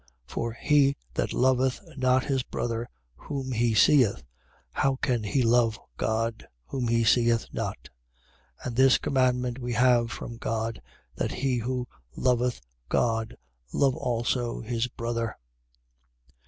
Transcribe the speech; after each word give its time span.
For 0.25 0.53
he 0.53 0.95
that 1.13 1.31
loveth 1.31 1.79
not 1.95 2.23
his 2.23 2.41
brother 2.41 2.89
whom 3.15 3.51
he 3.51 3.75
seeth, 3.75 4.23
how 4.71 4.95
can 4.95 5.21
he 5.23 5.43
love 5.43 5.79
God 5.95 6.47
whom 6.65 6.87
he 6.87 7.03
seeth 7.03 7.45
not? 7.53 7.89
4:21. 8.63 8.65
And 8.65 8.75
this 8.77 8.97
commandment 8.97 9.59
we 9.59 9.73
have 9.73 10.09
from 10.09 10.37
God, 10.37 10.81
that 11.13 11.31
he 11.33 11.57
who 11.59 11.87
loveth 12.15 12.61
God 12.89 13.37
love 13.71 13.93
also 13.95 14.61
his 14.61 14.87
brother. 14.87 15.37